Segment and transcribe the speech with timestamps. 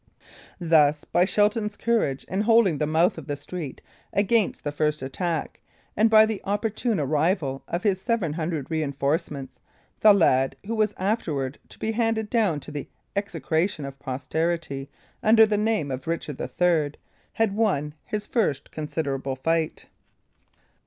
[0.59, 3.81] Thus, by Shelton's courage in holding the mouth of the street
[4.11, 5.59] against the first attack,
[5.95, 9.59] and by the opportune arrival of his seven hundred reinforcements,
[9.99, 14.89] the lad, who was afterwards to be handed down to the execration of posterity
[15.21, 16.93] under the name of Richard III.,
[17.33, 19.85] had won his first considerable fight.